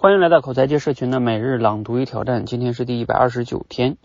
[0.00, 3.96] 欢迎来到口才界社群的每日朗读与挑战，今天是第一百二十九天。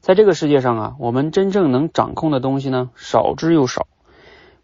[0.00, 3.86] 在这个世界上啊，我们真正能掌控的东西呢，少之又少。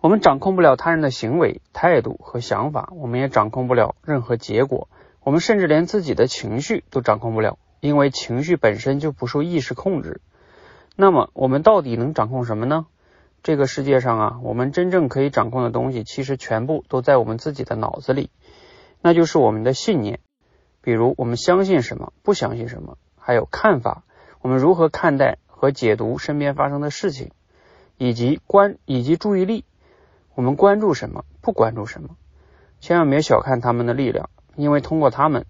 [0.01, 4.89] 我们掌控不了他人的行为、态度和想法，我们也掌控不了任何结果。
[5.23, 10.21] 我们甚至连自己的情绪都掌控不了，因为情绪本身就不受意识控制。
[10.97, 12.87] 那么，我们到底能掌控什么呢？
[13.45, 18.31] 这个世界上啊，我们真正可以掌控的东西，其实全部都在我们自己的脑子里，
[19.01, 20.19] 那就是我们的信念。
[20.85, 24.03] 比如我们相信什么，不相信什么，还有看法，
[24.43, 27.31] 我们如何看待和解读身边发生的事情，
[27.97, 29.65] 以及关以及注意力，
[30.35, 32.11] 我们关注什么，不关注什么，
[32.81, 35.47] 千万别小看他们的力量，因为通过他们，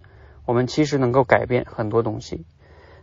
[0.46, 2.46] 我们其实能够改变很多东西。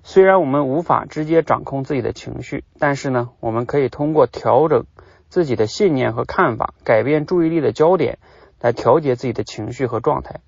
[0.04, 4.86] 虽然我们无法直接掌控自己的情绪，但是呢，我们可以通过调整
[5.28, 8.20] 自己的信念和看法，改变注意力的焦点，
[8.62, 10.40] 来调节自己的情绪和状态。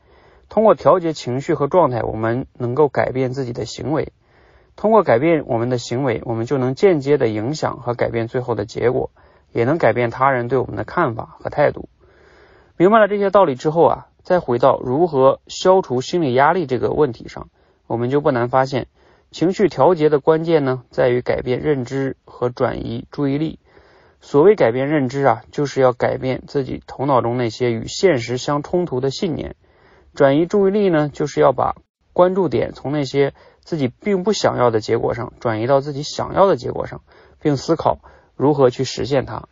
[0.53, 4.13] 通过调节情绪和状态，我们能够改变自己的行为。
[4.75, 9.09] 通过改变我们的行为，我们就能间接的影响和改变最后的结果，
[9.51, 11.89] 也能改变他人对我们的看法和态度。
[12.77, 17.49] 明白了这些道理之后啊，再回到如何消除心理压力这个问题上，
[17.87, 18.85] 我们就不难发现，
[19.31, 23.57] 情绪调节的关键呢，在于改变认知和转移注意力。
[24.21, 29.55] 所谓改变认知啊，就是要改变自己头脑中那些与现实相冲突的信念。
[30.13, 31.75] 转移注意力呢，就是要把
[32.13, 37.01] 关注点从那些自己并不想要的结果上转移到自己想要的结果上，
[37.39, 37.97] 并思考
[38.35, 39.47] 如何去实现它。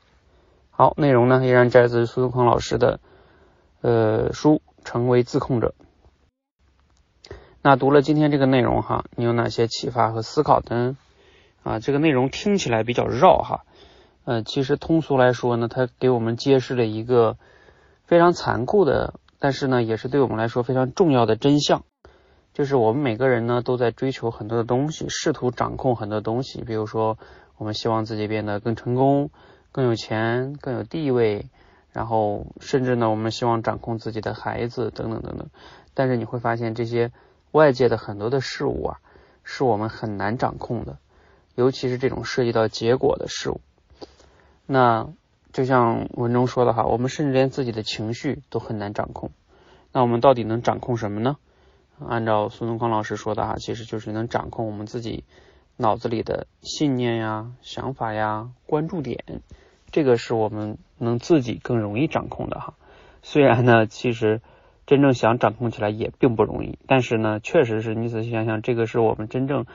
[0.70, 3.00] 好，内容呢依然摘自苏东坡老师的
[3.82, 5.74] 呃书《成为自控者》。
[7.64, 10.96] 那读了今天这个内容哈，你有哪些启发和思考呢？
[11.64, 13.62] 啊，这个内容听起来比较绕哈，
[14.26, 17.38] 呃，其实通俗来说呢，它给我们揭示了一个
[18.06, 19.16] 非常残酷的。
[19.44, 21.84] 但是呢，也是对我们来说非常重要的真相，
[22.54, 26.62] 就是我们每个人呢都在追求很多的东西，试图掌控很多东西。
[26.62, 27.18] 比如说，
[27.58, 29.32] 我们希望自己变得更成功、
[29.72, 31.48] 更有钱、更有地位，
[31.92, 35.50] 然后甚至呢，我们希望掌控自己的孩子等等等等。
[35.96, 37.12] 但是你会发现，这些
[37.50, 39.00] 外界的很多的事物啊，
[39.44, 41.00] 是我们很难掌控的，
[41.56, 43.60] 尤其是这种涉及到结果的事物。
[44.68, 45.10] 那。
[45.54, 49.32] 就像文中说的哈，我们甚至连自己的情绪都很难掌控。
[49.92, 51.38] 那我们到底能掌控什么呢？
[52.08, 55.24] 按照苏东康老师说的哈，其实就是能掌控我们自己
[55.78, 59.24] 脑子里的信念呀、想法呀、关注点。
[59.92, 62.74] 这个是我们能自己更容易掌控的哈。
[63.22, 64.42] 虽然呢，其实
[64.86, 69.66] 真正想掌控起来也并不容易，但是呢，确实是你仔细想想，这个是我们真正。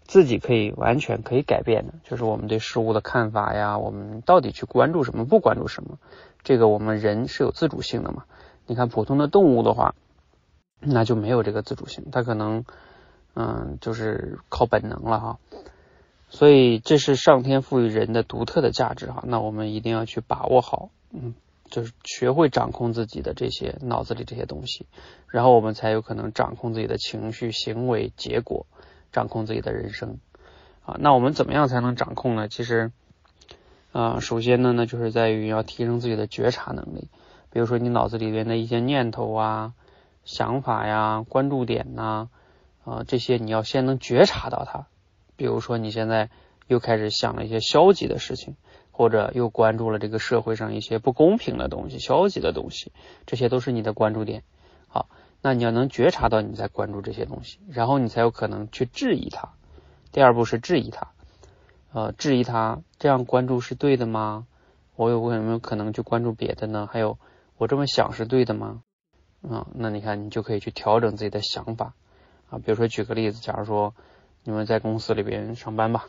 [0.00, 5.98] 自己可以完全可以改变的，就是我们对事物的看法呀，我们到底去关注什么，不关注什么，
[6.42, 8.24] 这个我们人是有自主性的嘛？
[8.68, 9.96] 你看普通的动物的话，
[10.78, 12.64] 那就没有这个自主性，它可能
[13.34, 15.38] 嗯就是靠本能了哈。
[16.28, 21.34] 所以这是上天赋予人的独特的价值哈，那我们一定要去把握好，嗯，
[21.68, 24.86] 就是学会掌控自己的这些脑子里这些东西，
[25.26, 28.66] 然后我们才有可能掌控自己的情绪、行为、结果。
[29.10, 30.18] 掌控自己的人生
[30.84, 32.46] 啊，那我们怎么样才能掌控呢？
[32.46, 32.92] 其实
[33.90, 37.08] 啊，首先呢，那就是在于要提升自己的觉察能力。
[37.58, 39.74] 比如说你脑子里边的一些念头啊、
[40.24, 42.28] 想法呀、关注点呐
[42.84, 44.86] 啊，这些你要先能觉察到它。
[45.34, 46.30] 比如说你现在
[46.68, 48.54] 又开始想了一些消极的事情，
[48.92, 52.92] 或者又关注了这个社会上一些不公平的东西、消极的东西，
[53.26, 54.44] 这些都是你的关注点。
[54.86, 55.08] 好。
[55.42, 59.48] 那你要能觉察到你在关注这些东西，然后你才有可能去质疑它。
[60.12, 61.08] 第二步是质疑它，
[61.92, 64.46] 呃，质疑它这样关注是对的吗？
[64.94, 66.88] 我有有没有可能去关注别的呢？
[66.92, 67.18] 还有
[67.58, 68.82] 我这么想是对的吗？
[69.42, 71.92] 啊，那你看你就可以去调整自己的想法
[72.48, 72.58] 啊。
[72.58, 73.94] 比如说举个例子，假如说
[74.44, 76.06] 你们在公司里边上班吧，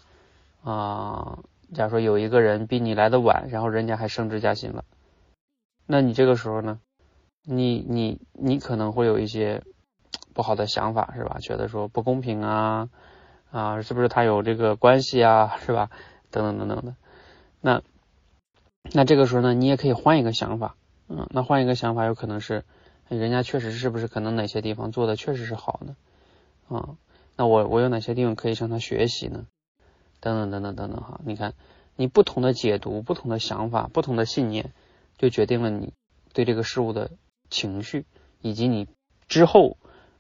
[0.63, 1.39] 啊，
[1.73, 4.85] 假如说有一个人比你来的晚，然后人家还升职加薪了，
[5.85, 6.79] 那你这个时候呢？
[7.43, 9.63] 你你你可能会有一些
[10.33, 11.37] 不好的想法，是吧？
[11.39, 12.89] 觉得说不公平啊
[13.49, 15.89] 啊，是不是他有这个关系啊，是吧？
[16.29, 16.95] 等等等等的。
[17.61, 17.81] 那
[18.91, 20.75] 那这个时候呢，你也可以换一个想法，
[21.09, 22.63] 嗯，那换一个想法，有可能是
[23.09, 25.95] 人家确实是不是可能哪些地方做的确实是好的
[26.75, 26.95] 啊？
[27.35, 29.45] 那我我有哪些地方可以向他学习呢？
[30.19, 31.53] 等等等等等等哈，你看
[31.95, 34.71] 你不同的解读、不同的想法、不同的信念，
[35.17, 35.93] 就决定了你
[36.33, 37.11] 对这个事物的。
[37.51, 38.05] 情绪
[38.43, 38.87] 以及你
[39.27, 39.77] 之后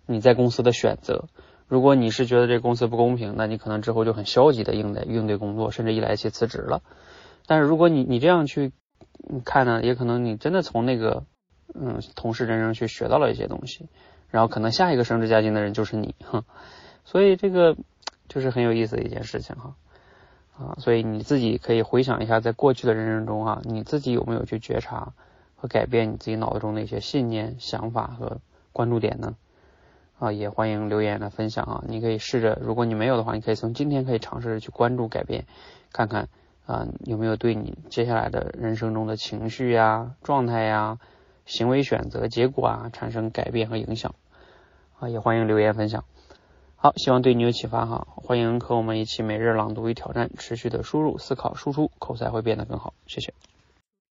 [0.07, 1.25] 你在公司的选择，
[1.67, 6.81] 如果你是觉得这公司不公平，那你可能之后就很消极的应对应对工作，甚至一来一去辞职了。
[7.45, 8.71] 但是如果你你这样去
[9.45, 11.23] 看呢，也可能你真的从那个
[11.73, 13.87] 嗯同事身上去学到了一些东西，
[14.29, 16.43] 然后可能下一个升职加薪的人就是你，哼，
[17.05, 17.77] 所以这个
[18.27, 19.75] 就是很有意思的一件事情哈，
[20.57, 25.13] 啊，所以你自己可以回想一下，在过去的人生中啊，你自己有没有去觉察
[25.55, 28.39] 和改变你自己脑子中的一些信念、想法和
[28.71, 29.35] 关注点呢？
[30.17, 35.45] 啊，也欢迎留言来分享啊，你可以试着，如果你没有的话，你可以从今天可以尝试着去关注改变，
[35.93, 36.27] 看看
[36.69, 40.99] 啊有没有对你接下来的人生中的情绪呀、状态呀。
[41.45, 44.13] 行为选择结果啊，产生改变和影响
[44.99, 46.05] 啊，也欢迎留言分享。
[46.75, 48.07] 好，希望对你有启发哈。
[48.15, 52.93] 欢迎和我们一起每日朗读与挑战，持续的输入、思考、输出，口才会变得更好。
[53.07, 53.33] 谢谢。